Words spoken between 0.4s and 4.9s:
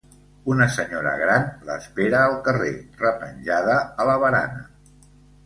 Una senyora gran l'espera al carrer, repenjada a la barana.